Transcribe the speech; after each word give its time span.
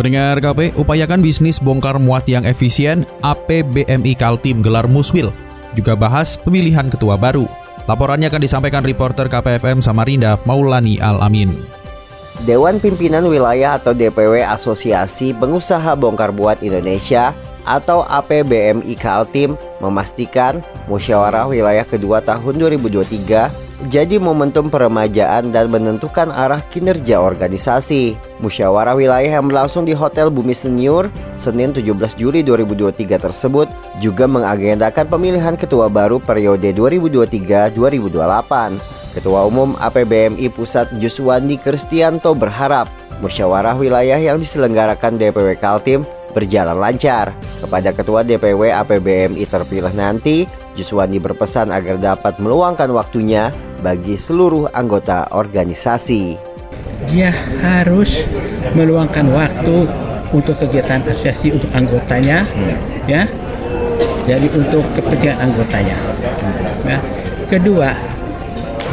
Pendengar 0.00 0.40
KP, 0.40 0.80
upayakan 0.80 1.20
bisnis 1.20 1.60
bongkar 1.60 2.00
muat 2.00 2.24
yang 2.24 2.48
efisien, 2.48 3.04
APBMI 3.20 4.16
Kaltim 4.16 4.64
gelar 4.64 4.88
Muswil. 4.88 5.28
Juga 5.76 5.92
bahas 5.92 6.40
pemilihan 6.40 6.88
ketua 6.88 7.20
baru. 7.20 7.44
Laporannya 7.84 8.32
akan 8.32 8.40
disampaikan 8.40 8.80
reporter 8.80 9.28
KPFM 9.28 9.84
Samarinda, 9.84 10.40
Maulani 10.48 10.96
Al-Amin. 10.96 11.52
Dewan 12.48 12.80
Pimpinan 12.80 13.28
Wilayah 13.28 13.76
atau 13.76 13.92
DPW 13.92 14.40
Asosiasi 14.40 15.36
Pengusaha 15.36 15.92
Bongkar 16.00 16.32
Buat 16.32 16.64
Indonesia 16.64 17.36
atau 17.68 18.00
APBMI 18.08 18.96
Kaltim 18.96 19.60
memastikan 19.84 20.64
musyawarah 20.88 21.44
wilayah 21.44 21.84
kedua 21.84 22.24
tahun 22.24 22.56
2023 22.56 23.69
jadi 23.88 24.20
momentum 24.20 24.68
peremajaan 24.68 25.48
dan 25.48 25.72
menentukan 25.72 26.28
arah 26.28 26.60
kinerja 26.68 27.16
organisasi. 27.16 28.12
Musyawarah 28.44 28.92
wilayah 28.92 29.40
yang 29.40 29.48
berlangsung 29.48 29.88
di 29.88 29.96
Hotel 29.96 30.28
Bumi 30.28 30.52
Senior 30.52 31.08
Senin 31.40 31.72
17 31.72 31.96
Juli 32.20 32.44
2023 32.44 33.16
tersebut 33.16 33.72
juga 34.04 34.28
mengagendakan 34.28 35.08
pemilihan 35.08 35.56
ketua 35.56 35.88
baru 35.88 36.20
periode 36.20 36.76
2023-2028. 36.76 39.16
Ketua 39.16 39.48
Umum 39.48 39.72
APBMI 39.80 40.52
Pusat 40.52 41.00
Juswandi 41.00 41.56
Kristianto 41.56 42.36
berharap 42.36 42.92
musyawarah 43.24 43.80
wilayah 43.80 44.20
yang 44.20 44.36
diselenggarakan 44.36 45.16
DPW 45.16 45.56
Kaltim 45.56 46.04
berjalan 46.30 46.78
lancar. 46.78 47.34
Kepada 47.58 47.90
Ketua 47.90 48.22
DPW 48.22 48.70
APBMI 48.70 49.42
terpilih 49.50 49.90
nanti, 49.98 50.46
Juswandi 50.78 51.18
berpesan 51.18 51.74
agar 51.74 51.98
dapat 51.98 52.38
meluangkan 52.38 52.86
waktunya 52.94 53.50
bagi 53.80 54.16
seluruh 54.16 54.70
anggota 54.72 55.26
organisasi. 55.32 56.36
Dia 57.08 57.32
harus 57.64 58.22
meluangkan 58.76 59.26
waktu 59.32 59.88
untuk 60.30 60.54
kegiatan 60.60 61.02
asosiasi 61.02 61.56
untuk 61.58 61.70
anggotanya, 61.74 62.46
ya. 63.08 63.26
Jadi 64.28 64.46
untuk 64.54 64.84
kepentingan 64.94 65.42
anggotanya. 65.42 65.96
Nah, 66.86 67.00
kedua, 67.50 67.90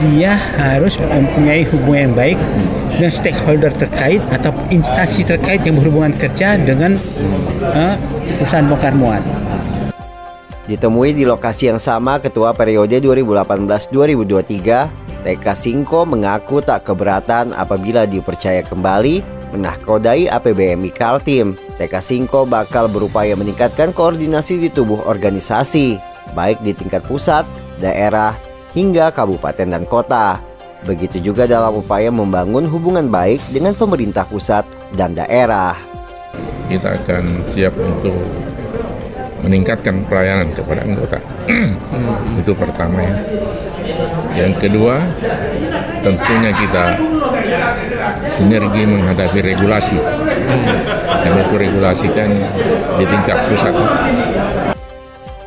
dia 0.07 0.33
harus 0.57 0.97
mempunyai 0.97 1.67
hubungan 1.69 2.09
yang 2.09 2.15
baik 2.15 2.39
dengan 2.97 3.11
stakeholder 3.13 3.69
terkait 3.73 4.21
atau 4.33 4.49
instansi 4.73 5.21
terkait 5.21 5.61
yang 5.61 5.77
berhubungan 5.77 6.13
kerja 6.17 6.57
dengan 6.57 6.97
uh, 7.61 7.95
perusahaan 8.41 8.65
bongkar 8.65 8.93
muat. 8.97 9.21
Ditemui 10.67 11.15
di 11.15 11.23
lokasi 11.23 11.71
yang 11.71 11.79
sama 11.79 12.19
Ketua 12.19 12.51
periode 12.51 12.99
2018-2023, 12.99 15.23
TK 15.23 15.45
Singko 15.55 16.03
mengaku 16.03 16.59
tak 16.59 16.83
keberatan 16.83 17.55
apabila 17.55 18.03
dipercaya 18.03 18.59
kembali 18.67 19.23
menahkodai 19.55 20.27
APBMI 20.27 20.91
Kaltim. 20.91 21.55
TK 21.79 22.03
Singko 22.03 22.43
bakal 22.43 22.91
berupaya 22.91 23.31
meningkatkan 23.39 23.95
koordinasi 23.95 24.59
di 24.59 24.67
tubuh 24.67 25.07
organisasi, 25.07 26.03
baik 26.35 26.59
di 26.59 26.75
tingkat 26.75 26.99
pusat, 27.07 27.47
daerah, 27.79 28.35
hingga 28.75 29.07
kabupaten 29.15 29.71
dan 29.71 29.87
kota. 29.87 30.43
Begitu 30.83 31.31
juga 31.31 31.47
dalam 31.47 31.79
upaya 31.79 32.11
membangun 32.11 32.67
hubungan 32.67 33.07
baik 33.07 33.39
dengan 33.55 33.71
pemerintah 33.71 34.27
pusat 34.27 34.67
dan 34.99 35.15
daerah. 35.15 35.79
Kita 36.67 36.99
akan 36.99 37.47
siap 37.47 37.71
untuk 37.79 38.19
meningkatkan 39.41 40.05
pelayanan 40.07 40.49
kepada 40.53 40.81
anggota. 40.85 41.17
Itu 42.41 42.53
pertama 42.57 43.03
ya. 43.03 43.13
Yang 44.37 44.53
kedua, 44.69 45.01
tentunya 46.05 46.51
kita 46.53 46.83
sinergi 48.29 48.83
menghadapi 48.85 49.39
regulasi. 49.41 49.97
Karena 51.07 51.41
itu 51.43 51.55
regulasi 51.59 52.07
kan 52.13 52.29
di 53.01 53.05
tingkat 53.07 53.37
pusat. 53.49 53.73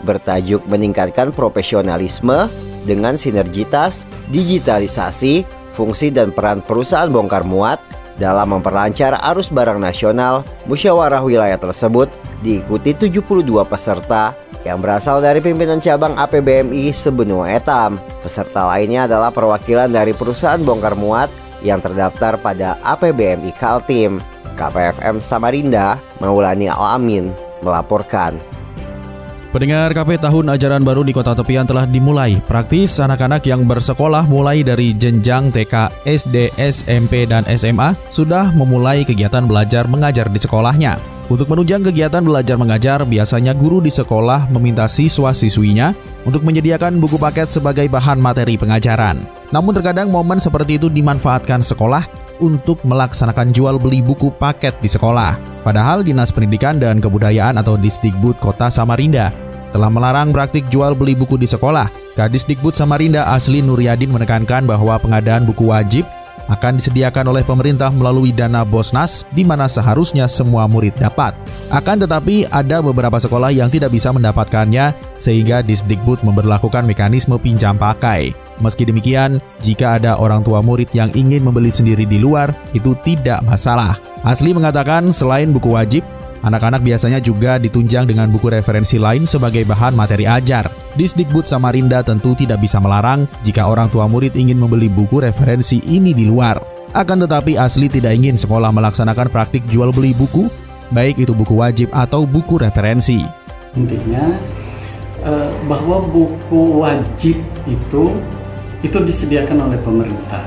Bertajuk 0.05 0.65
meningkatkan 0.67 1.31
profesionalisme 1.31 2.51
dengan 2.85 3.15
sinergitas, 3.15 4.09
digitalisasi, 4.33 5.45
fungsi 5.71 6.11
dan 6.11 6.35
peran 6.35 6.65
perusahaan 6.65 7.09
bongkar 7.09 7.47
muat 7.47 7.79
dalam 8.21 8.59
memperlancar 8.59 9.17
arus 9.33 9.49
barang 9.49 9.81
nasional, 9.81 10.45
musyawarah 10.69 11.25
wilayah 11.25 11.57
tersebut 11.57 12.13
diikuti 12.41 12.97
72 12.97 13.45
peserta 13.65 14.37
yang 14.65 14.81
berasal 14.85 15.25
dari 15.25 15.41
pimpinan 15.41 15.81
cabang 15.81 16.17
APBMI 16.21 16.93
sebenua 16.93 17.49
etam. 17.49 17.97
Peserta 18.21 18.69
lainnya 18.69 19.09
adalah 19.09 19.33
perwakilan 19.33 19.89
dari 19.89 20.13
perusahaan 20.13 20.61
bongkar 20.61 20.97
muat 20.97 21.33
yang 21.65 21.81
terdaftar 21.81 22.37
pada 22.41 22.77
APBMI 22.85 23.53
Kaltim. 23.57 24.21
KPFM 24.61 25.25
Samarinda, 25.25 25.97
Maulani 26.21 26.69
Alamin 26.69 27.33
melaporkan. 27.65 28.37
Pendengar 29.51 29.91
KP 29.91 30.23
tahun 30.23 30.47
ajaran 30.55 30.87
baru 30.87 31.03
di 31.03 31.11
kota 31.11 31.35
tepian 31.35 31.67
telah 31.67 31.83
dimulai. 31.83 32.39
Praktis 32.39 33.03
anak-anak 33.03 33.43
yang 33.51 33.67
bersekolah 33.67 34.23
mulai 34.31 34.63
dari 34.63 34.95
jenjang 34.95 35.51
TK, 35.51 36.07
SD, 36.07 36.55
SMP, 36.55 37.27
dan 37.27 37.43
SMA 37.59 37.99
sudah 38.15 38.55
memulai 38.55 39.03
kegiatan 39.03 39.43
belajar 39.43 39.91
mengajar 39.91 40.31
di 40.31 40.39
sekolahnya. 40.39 41.10
Untuk 41.31 41.47
menunjang 41.47 41.87
kegiatan 41.87 42.27
belajar 42.27 42.59
mengajar, 42.59 42.99
biasanya 43.07 43.55
guru 43.55 43.79
di 43.79 43.87
sekolah 43.87 44.51
meminta 44.51 44.91
siswa-siswinya 44.91 45.95
untuk 46.27 46.43
menyediakan 46.43 46.99
buku 46.99 47.23
paket 47.23 47.55
sebagai 47.55 47.87
bahan 47.87 48.19
materi 48.19 48.59
pengajaran. 48.59 49.23
Namun 49.55 49.79
terkadang 49.79 50.11
momen 50.11 50.43
seperti 50.43 50.83
itu 50.83 50.91
dimanfaatkan 50.91 51.63
sekolah 51.63 52.03
untuk 52.43 52.83
melaksanakan 52.83 53.55
jual 53.55 53.79
beli 53.79 54.03
buku 54.03 54.35
paket 54.35 54.75
di 54.83 54.91
sekolah. 54.91 55.39
Padahal 55.63 56.03
Dinas 56.03 56.35
Pendidikan 56.35 56.83
dan 56.83 56.99
Kebudayaan 56.99 57.63
atau 57.63 57.79
Disdikbud 57.79 58.43
Kota 58.43 58.67
Samarinda 58.67 59.31
telah 59.71 59.87
melarang 59.87 60.35
praktik 60.35 60.67
jual 60.67 60.99
beli 60.99 61.15
buku 61.15 61.39
di 61.39 61.47
sekolah. 61.47 61.87
Kadis 62.19 62.43
Dikbud 62.43 62.75
Samarinda 62.75 63.31
Asli 63.31 63.63
Nuryadin 63.63 64.11
menekankan 64.11 64.67
bahwa 64.67 64.99
pengadaan 64.99 65.47
buku 65.47 65.71
wajib 65.71 66.03
akan 66.51 66.83
disediakan 66.83 67.31
oleh 67.31 67.47
pemerintah 67.47 67.89
melalui 67.95 68.35
dana 68.35 68.67
Bosnas 68.67 69.23
di 69.31 69.47
mana 69.47 69.71
seharusnya 69.71 70.27
semua 70.27 70.67
murid 70.67 70.99
dapat. 70.99 71.33
Akan 71.71 72.03
tetapi 72.03 72.51
ada 72.51 72.83
beberapa 72.83 73.17
sekolah 73.17 73.55
yang 73.55 73.71
tidak 73.71 73.95
bisa 73.95 74.11
mendapatkannya 74.11 74.93
sehingga 75.23 75.63
Disdikbud 75.63 76.27
memperlakukan 76.27 76.83
mekanisme 76.85 77.39
pinjam 77.39 77.79
pakai. 77.79 78.35
Meski 78.61 78.85
demikian, 78.85 79.41
jika 79.65 79.97
ada 79.97 80.21
orang 80.21 80.45
tua 80.45 80.61
murid 80.61 80.93
yang 80.93 81.09
ingin 81.17 81.41
membeli 81.41 81.73
sendiri 81.73 82.05
di 82.05 82.21
luar, 82.21 82.53
itu 82.77 82.93
tidak 83.07 83.41
masalah. 83.47 83.97
Asli 84.21 84.53
mengatakan 84.53 85.09
selain 85.17 85.49
buku 85.49 85.73
wajib, 85.73 86.05
Anak-anak 86.41 86.81
biasanya 86.81 87.21
juga 87.21 87.61
ditunjang 87.61 88.09
dengan 88.09 88.33
buku 88.33 88.49
referensi 88.49 88.97
lain 88.97 89.29
sebagai 89.29 89.69
bahan 89.69 89.93
materi 89.93 90.25
ajar. 90.25 90.73
Disdikbud 90.99 91.47
Samarinda 91.47 92.03
tentu 92.03 92.35
tidak 92.35 92.59
bisa 92.59 92.83
melarang 92.83 93.31
jika 93.47 93.67
orang 93.67 93.87
tua 93.87 94.11
murid 94.11 94.35
ingin 94.35 94.59
membeli 94.59 94.91
buku 94.91 95.23
referensi 95.23 95.79
ini 95.87 96.11
di 96.11 96.27
luar. 96.27 96.59
Akan 96.91 97.23
tetapi 97.23 97.55
asli 97.55 97.87
tidak 97.87 98.19
ingin 98.19 98.35
sekolah 98.35 98.75
melaksanakan 98.75 99.31
praktik 99.31 99.63
jual 99.71 99.95
beli 99.95 100.11
buku, 100.11 100.51
baik 100.91 101.23
itu 101.23 101.31
buku 101.31 101.55
wajib 101.55 101.89
atau 101.95 102.27
buku 102.27 102.59
referensi. 102.59 103.23
Intinya 103.79 104.35
eh, 105.23 105.51
bahwa 105.71 106.03
buku 106.03 106.83
wajib 106.83 107.39
itu 107.71 108.05
itu 108.83 108.99
disediakan 108.99 109.71
oleh 109.71 109.79
pemerintah 109.87 110.43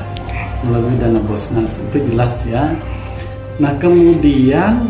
melalui 0.67 0.95
dana 0.99 1.23
bosnas 1.23 1.79
itu 1.91 2.03
jelas 2.11 2.43
ya. 2.43 2.75
Nah 3.61 3.77
kemudian 3.77 4.89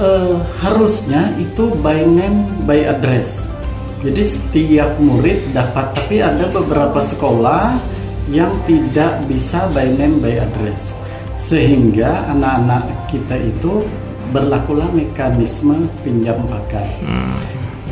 uh, 0.00 0.40
harusnya 0.64 1.36
itu 1.36 1.68
by 1.84 2.00
name 2.00 2.48
by 2.64 2.80
address. 2.88 3.52
Jadi 4.04 4.22
setiap 4.22 5.00
murid 5.00 5.56
dapat, 5.56 5.96
tapi 5.96 6.20
ada 6.20 6.46
beberapa 6.52 7.00
sekolah 7.00 7.76
yang 8.28 8.52
tidak 8.68 9.24
bisa 9.24 9.70
by 9.72 9.88
name 9.96 10.20
by 10.20 10.36
address, 10.36 10.92
sehingga 11.40 12.28
anak-anak 12.28 12.84
kita 13.08 13.40
itu 13.40 13.86
berlakulah 14.34 14.90
mekanisme 14.92 15.86
pinjam 16.02 16.36
pakai. 16.44 16.88
Hmm. 17.06 17.38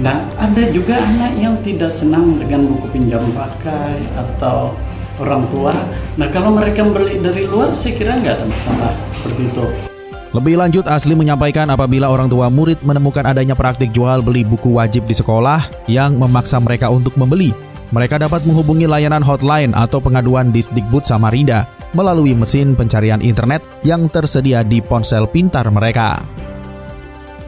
Nah, 0.02 0.26
ada 0.42 0.62
juga 0.74 0.98
anak 0.98 1.38
yang 1.38 1.54
tidak 1.62 1.94
senang 1.94 2.34
dengan 2.34 2.66
buku 2.66 2.98
pinjam 2.98 3.22
pakai 3.30 4.02
atau 4.18 4.74
orang 5.22 5.46
tua. 5.54 5.70
Nah, 6.18 6.26
kalau 6.34 6.50
mereka 6.50 6.82
beli 6.82 7.22
dari 7.22 7.46
luar, 7.46 7.70
saya 7.78 7.94
kira 7.94 8.18
nggak 8.18 8.34
ada 8.34 8.46
masalah 8.50 8.92
seperti 9.14 9.42
itu. 9.46 9.93
Lebih 10.34 10.58
lanjut, 10.58 10.90
Asli 10.90 11.14
menyampaikan 11.14 11.70
apabila 11.70 12.10
orang 12.10 12.26
tua 12.26 12.50
murid 12.50 12.82
menemukan 12.82 13.22
adanya 13.22 13.54
praktik 13.54 13.94
jual 13.94 14.18
beli 14.18 14.42
buku 14.42 14.74
wajib 14.74 15.06
di 15.06 15.14
sekolah 15.14 15.86
yang 15.86 16.18
memaksa 16.18 16.58
mereka 16.58 16.90
untuk 16.90 17.14
membeli, 17.14 17.54
mereka 17.94 18.18
dapat 18.18 18.42
menghubungi 18.42 18.90
layanan 18.90 19.22
hotline 19.22 19.70
atau 19.78 20.02
pengaduan 20.02 20.50
Disdikbud 20.50 21.06
Samarinda 21.06 21.70
melalui 21.94 22.34
mesin 22.34 22.74
pencarian 22.74 23.22
internet 23.22 23.62
yang 23.86 24.10
tersedia 24.10 24.66
di 24.66 24.82
ponsel 24.82 25.30
pintar 25.30 25.70
mereka. 25.70 26.18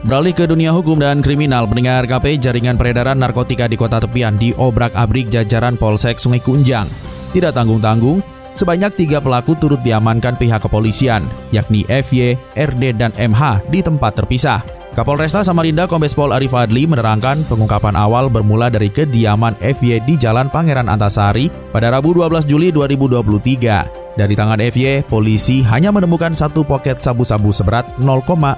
Beralih 0.07 0.31
ke 0.31 0.47
dunia 0.47 0.71
hukum 0.71 1.03
dan 1.03 1.19
kriminal, 1.19 1.67
pendengar 1.67 2.07
KP 2.07 2.39
jaringan 2.39 2.79
peredaran 2.79 3.19
narkotika 3.19 3.67
di 3.67 3.75
kota 3.75 3.99
tepian 3.99 4.39
di 4.39 4.55
obrak-abrik 4.55 5.27
jajaran 5.27 5.75
Polsek 5.75 6.15
Sungai 6.15 6.39
Kunjang. 6.39 6.87
Tidak 7.35 7.51
tanggung-tanggung, 7.51 8.23
sebanyak 8.57 8.97
tiga 8.97 9.21
pelaku 9.21 9.53
turut 9.61 9.77
diamankan 9.85 10.33
pihak 10.33 10.65
kepolisian, 10.65 11.29
yakni 11.53 11.85
FY, 11.85 12.33
RD, 12.57 12.97
dan 12.97 13.13
MH 13.13 13.69
di 13.69 13.85
tempat 13.85 14.17
terpisah. 14.17 14.65
Kapolresta 14.97 15.45
Samarinda 15.45 15.85
Kombes 15.85 16.17
Pol 16.17 16.33
Arif 16.33 16.57
Adli 16.57 16.89
menerangkan 16.89 17.45
pengungkapan 17.45 17.93
awal 17.93 18.33
bermula 18.33 18.65
dari 18.73 18.89
kediaman 18.89 19.53
FY 19.61 20.01
di 20.09 20.17
Jalan 20.17 20.49
Pangeran 20.49 20.89
Antasari 20.89 21.53
pada 21.69 21.93
Rabu 21.93 22.17
12 22.17 22.49
Juli 22.49 22.73
2023. 22.73 24.17
Dari 24.17 24.33
tangan 24.33 24.57
FY, 24.57 25.05
polisi 25.05 25.61
hanya 25.61 25.93
menemukan 25.93 26.33
satu 26.33 26.65
poket 26.65 26.97
sabu-sabu 26.97 27.53
seberat 27.53 27.85
0,43 28.01 28.57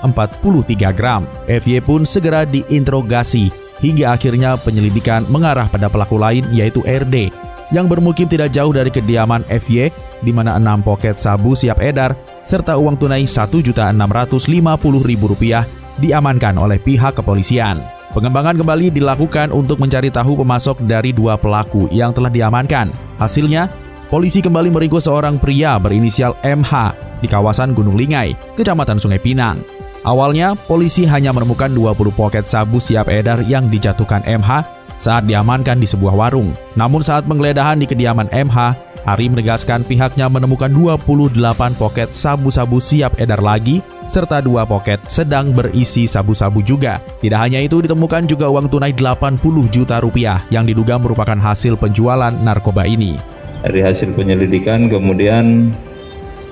gram. 0.96 1.28
FY 1.44 1.84
pun 1.84 2.08
segera 2.08 2.48
diinterogasi 2.48 3.52
hingga 3.84 4.16
akhirnya 4.16 4.56
penyelidikan 4.56 5.28
mengarah 5.28 5.68
pada 5.68 5.92
pelaku 5.92 6.16
lain 6.16 6.48
yaitu 6.56 6.80
RD 6.88 7.49
yang 7.70 7.86
bermukim 7.90 8.30
tidak 8.30 8.52
jauh 8.54 8.74
dari 8.74 8.90
kediaman 8.90 9.44
FY 9.50 9.92
di 10.26 10.32
mana 10.34 10.58
enam 10.58 10.82
poket 10.82 11.22
sabu 11.22 11.54
siap 11.54 11.78
edar 11.82 12.16
serta 12.44 12.76
uang 12.76 12.98
tunai 12.98 13.24
Rp1.650.000 13.30 16.02
diamankan 16.02 16.58
oleh 16.58 16.82
pihak 16.82 17.22
kepolisian. 17.22 17.78
Pengembangan 18.10 18.58
kembali 18.58 18.90
dilakukan 18.90 19.54
untuk 19.54 19.78
mencari 19.78 20.10
tahu 20.10 20.42
pemasok 20.42 20.82
dari 20.90 21.14
dua 21.14 21.38
pelaku 21.38 21.86
yang 21.94 22.10
telah 22.10 22.34
diamankan. 22.34 22.90
Hasilnya, 23.22 23.70
polisi 24.10 24.42
kembali 24.42 24.74
meringkus 24.74 25.06
seorang 25.06 25.38
pria 25.38 25.78
berinisial 25.78 26.34
MH 26.42 26.98
di 27.22 27.30
kawasan 27.30 27.78
Gunung 27.78 27.94
Lingai, 27.94 28.34
Kecamatan 28.58 28.98
Sungai 28.98 29.22
Pinang. 29.22 29.62
Awalnya, 30.02 30.58
polisi 30.58 31.06
hanya 31.06 31.30
menemukan 31.30 31.70
20 31.70 31.94
poket 32.18 32.50
sabu 32.50 32.82
siap 32.82 33.14
edar 33.14 33.46
yang 33.46 33.70
dijatuhkan 33.70 34.26
MH 34.26 34.79
saat 35.00 35.24
diamankan 35.24 35.80
di 35.80 35.88
sebuah 35.88 36.14
warung. 36.14 36.52
Namun 36.76 37.00
saat 37.00 37.24
penggeledahan 37.24 37.80
di 37.80 37.88
kediaman 37.88 38.28
MH, 38.30 38.90
Ari 39.08 39.32
menegaskan 39.32 39.88
pihaknya 39.88 40.28
menemukan 40.28 40.68
28 40.68 41.40
poket 41.80 42.12
sabu-sabu 42.12 42.84
siap 42.84 43.16
edar 43.16 43.40
lagi 43.40 43.80
serta 44.12 44.44
dua 44.44 44.68
poket 44.68 45.00
sedang 45.08 45.56
berisi 45.56 46.04
sabu-sabu 46.04 46.60
juga. 46.60 47.00
Tidak 47.24 47.40
hanya 47.40 47.64
itu 47.64 47.80
ditemukan 47.80 48.28
juga 48.28 48.52
uang 48.52 48.68
tunai 48.68 48.92
80 48.92 49.40
juta 49.72 50.04
rupiah 50.04 50.44
yang 50.52 50.68
diduga 50.68 51.00
merupakan 51.00 51.40
hasil 51.40 51.80
penjualan 51.80 52.34
narkoba 52.44 52.84
ini. 52.84 53.16
Dari 53.64 53.80
hasil 53.80 54.14
penyelidikan 54.14 54.92
kemudian 54.92 55.72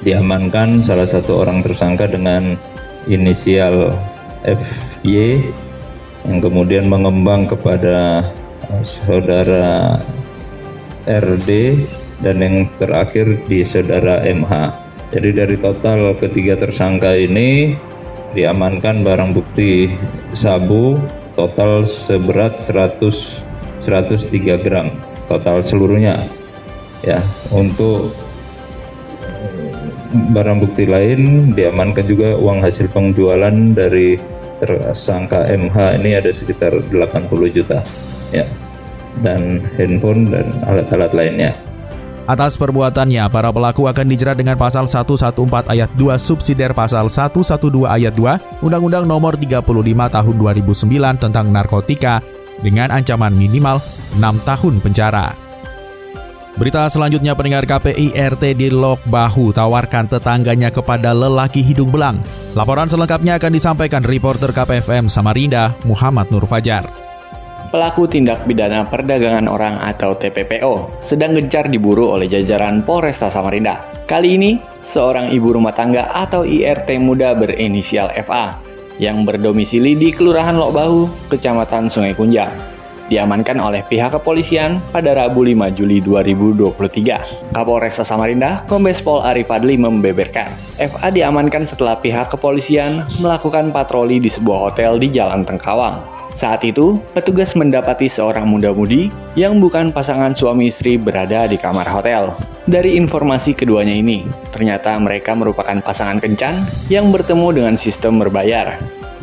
diamankan 0.08 0.88
salah 0.88 1.08
satu 1.08 1.44
orang 1.44 1.60
tersangka 1.62 2.08
dengan 2.08 2.56
inisial 3.12 3.92
FY 4.48 5.52
yang 6.28 6.44
kemudian 6.44 6.86
mengembang 6.92 7.48
kepada 7.48 8.28
saudara 8.84 9.96
RD 11.08 11.50
dan 12.20 12.44
yang 12.44 12.68
terakhir 12.78 13.40
di 13.48 13.64
saudara 13.64 14.22
MH. 14.28 14.54
Jadi 15.16 15.30
dari 15.32 15.56
total 15.56 16.20
ketiga 16.20 16.60
tersangka 16.60 17.16
ini 17.16 17.80
diamankan 18.36 19.08
barang 19.08 19.32
bukti 19.32 19.88
sabu 20.36 21.00
total 21.40 21.88
seberat 21.88 22.60
100 22.60 23.48
103 23.88 24.60
gram 24.68 24.92
total 25.32 25.64
seluruhnya. 25.64 26.28
Ya, 27.08 27.24
untuk 27.56 28.12
barang 30.12 30.60
bukti 30.60 30.84
lain 30.84 31.54
diamankan 31.56 32.04
juga 32.04 32.36
uang 32.36 32.60
hasil 32.68 32.92
penjualan 32.92 33.54
dari 33.72 34.20
tersangka 34.60 35.46
MH 35.48 36.02
ini 36.02 36.18
ada 36.18 36.32
sekitar 36.34 36.74
80 36.90 37.56
juta 37.56 37.82
ya 38.34 38.46
dan 39.22 39.64
handphone 39.78 40.30
dan 40.30 40.46
alat-alat 40.66 41.12
lainnya. 41.14 41.52
Atas 42.28 42.60
perbuatannya, 42.60 43.24
para 43.32 43.56
pelaku 43.56 43.88
akan 43.88 44.04
dijerat 44.04 44.36
dengan 44.36 44.60
pasal 44.60 44.84
114 44.84 45.72
ayat 45.72 45.88
2 45.96 46.12
subsidiar 46.20 46.76
pasal 46.76 47.08
112 47.08 47.88
ayat 47.88 48.12
2 48.12 48.68
Undang-Undang 48.68 49.08
Nomor 49.08 49.40
35 49.40 49.64
Tahun 50.12 50.36
2009 50.36 51.24
tentang 51.24 51.48
narkotika 51.48 52.20
dengan 52.60 52.92
ancaman 52.92 53.32
minimal 53.32 53.80
6 54.20 54.44
tahun 54.44 54.76
penjara. 54.84 55.47
Berita 56.58 56.90
selanjutnya 56.90 57.38
pendengar 57.38 57.70
KPI 57.70 58.18
RT 58.18 58.58
di 58.58 58.74
Lok 58.74 59.06
Bahu 59.06 59.54
tawarkan 59.54 60.10
tetangganya 60.10 60.74
kepada 60.74 61.14
lelaki 61.14 61.62
hidung 61.62 61.94
belang. 61.94 62.18
Laporan 62.58 62.90
selengkapnya 62.90 63.38
akan 63.38 63.54
disampaikan 63.54 64.02
reporter 64.02 64.50
KPFM 64.50 65.06
Samarinda 65.06 65.78
Muhammad 65.86 66.34
Nur 66.34 66.50
Fajar 66.50 67.08
pelaku 67.68 68.08
tindak 68.08 68.48
pidana 68.48 68.88
perdagangan 68.88 69.46
orang 69.52 69.76
atau 69.84 70.16
TPPO 70.16 71.04
sedang 71.04 71.36
gencar 71.36 71.68
diburu 71.68 72.16
oleh 72.16 72.32
jajaran 72.32 72.82
Polresta 72.84 73.28
Samarinda. 73.28 73.84
Kali 74.08 74.40
ini, 74.40 74.52
seorang 74.80 75.36
ibu 75.36 75.52
rumah 75.52 75.76
tangga 75.76 76.08
atau 76.16 76.48
IRT 76.48 76.96
muda 77.04 77.36
berinisial 77.36 78.08
FA 78.24 78.56
yang 78.98 79.28
berdomisili 79.28 79.94
di 79.94 80.10
Kelurahan 80.16 80.56
Lok 80.56 80.72
Bahu, 80.74 81.00
Kecamatan 81.30 81.92
Sungai 81.92 82.16
Kunjang, 82.16 82.50
diamankan 83.08 83.60
oleh 83.60 83.84
pihak 83.84 84.16
kepolisian 84.16 84.84
pada 84.92 85.16
Rabu 85.16 85.44
5 85.44 85.74
Juli 85.74 86.00
2023. 86.04 87.52
Kapolresta 87.56 88.04
Samarinda, 88.06 88.64
Kombes 88.68 89.00
Pol 89.04 89.24
Arif 89.24 89.50
membeberkan, 89.50 90.52
FA 90.78 91.10
diamankan 91.10 91.66
setelah 91.66 91.98
pihak 91.98 92.30
kepolisian 92.32 93.08
melakukan 93.18 93.72
patroli 93.72 94.20
di 94.20 94.30
sebuah 94.30 94.72
hotel 94.72 95.00
di 95.00 95.10
Jalan 95.12 95.48
Tengkawang. 95.48 96.18
Saat 96.38 96.62
itu, 96.62 97.02
petugas 97.18 97.58
mendapati 97.58 98.06
seorang 98.06 98.46
muda-mudi 98.46 99.10
yang 99.34 99.58
bukan 99.58 99.90
pasangan 99.90 100.38
suami 100.38 100.70
istri 100.70 100.94
berada 100.94 101.50
di 101.50 101.58
kamar 101.58 101.90
hotel. 101.90 102.38
Dari 102.70 102.94
informasi 102.94 103.58
keduanya 103.58 103.98
ini, 103.98 104.22
ternyata 104.54 104.94
mereka 105.02 105.34
merupakan 105.34 105.82
pasangan 105.82 106.22
kencan 106.22 106.62
yang 106.94 107.10
bertemu 107.10 107.48
dengan 107.58 107.74
sistem 107.74 108.22
berbayar. 108.22 108.78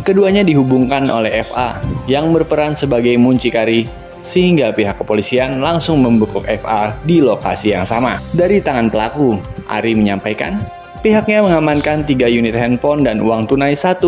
Keduanya 0.05 0.45
dihubungkan 0.45 1.09
oleh 1.09 1.41
FA 1.49 1.81
yang 2.05 2.29
berperan 2.29 2.77
sebagai 2.77 3.17
muncikari 3.17 3.89
sehingga 4.21 4.69
pihak 4.69 5.01
kepolisian 5.01 5.65
langsung 5.65 6.05
membekuk 6.05 6.45
FA 6.45 6.93
di 7.09 7.25
lokasi 7.25 7.73
yang 7.73 7.89
sama. 7.89 8.21
Dari 8.37 8.61
tangan 8.61 8.93
pelaku, 8.93 9.41
Ari 9.65 9.97
menyampaikan 9.97 10.61
pihaknya 11.05 11.45
mengamankan 11.45 12.01
3 12.01 12.17
unit 12.33 12.57
handphone 12.57 13.05
dan 13.05 13.21
uang 13.21 13.45
tunai 13.45 13.77
1,4 13.77 14.01